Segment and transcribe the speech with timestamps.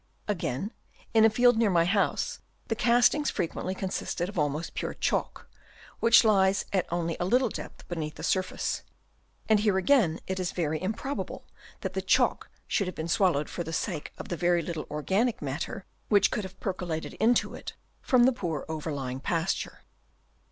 [0.27, 0.71] Again
[1.13, 5.47] in a field near my house the castings frequently consist of almost pure chalk,
[5.99, 8.81] which lies at only a little depth beneath the surface;
[9.47, 11.45] and here again it is very improbable
[11.81, 15.39] that the chalk should have been swallowed for the sake of the very little organic
[15.39, 19.83] matter which could have percolated into it from the poor over lying pasture.